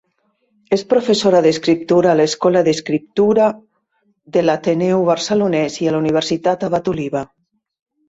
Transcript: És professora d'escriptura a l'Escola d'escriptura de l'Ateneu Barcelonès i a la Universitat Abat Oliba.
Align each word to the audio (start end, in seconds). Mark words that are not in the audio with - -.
És 0.77 0.83
professora 0.93 1.41
d'escriptura 1.45 2.09
a 2.13 2.15
l'Escola 2.21 2.65
d'escriptura 2.69 3.47
de 4.39 4.45
l'Ateneu 4.49 5.07
Barcelonès 5.13 5.81
i 5.85 5.89
a 5.93 5.97
la 5.97 6.05
Universitat 6.07 6.71
Abat 6.73 6.95
Oliba. 6.99 7.27